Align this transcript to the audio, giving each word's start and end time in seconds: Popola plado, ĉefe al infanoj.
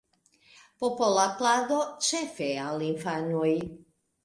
Popola 0.83 1.25
plado, 1.41 1.79
ĉefe 2.07 2.51
al 2.65 2.89
infanoj. 2.89 3.55